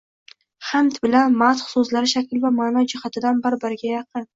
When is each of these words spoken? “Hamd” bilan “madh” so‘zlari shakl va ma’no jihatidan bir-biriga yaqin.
“Hamd” 0.69 0.97
bilan 1.03 1.37
“madh” 1.43 1.63
so‘zlari 1.75 2.13
shakl 2.17 2.43
va 2.49 2.55
ma’no 2.59 2.87
jihatidan 2.95 3.49
bir-biriga 3.49 3.97
yaqin. 3.99 4.25